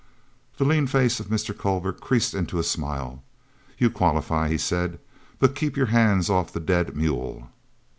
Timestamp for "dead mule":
6.59-7.51